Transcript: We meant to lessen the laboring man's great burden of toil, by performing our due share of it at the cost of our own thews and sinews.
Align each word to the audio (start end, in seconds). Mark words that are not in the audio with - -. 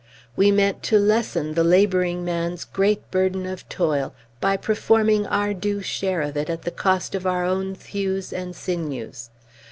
We 0.35 0.51
meant 0.51 0.81
to 0.89 0.97
lessen 0.97 1.53
the 1.53 1.63
laboring 1.63 2.25
man's 2.25 2.63
great 2.65 3.11
burden 3.11 3.45
of 3.45 3.69
toil, 3.69 4.15
by 4.39 4.57
performing 4.57 5.27
our 5.27 5.53
due 5.53 5.83
share 5.83 6.23
of 6.23 6.35
it 6.35 6.49
at 6.49 6.63
the 6.63 6.71
cost 6.71 7.13
of 7.13 7.27
our 7.27 7.45
own 7.45 7.75
thews 7.75 8.33
and 8.33 8.55
sinews. 8.55 9.29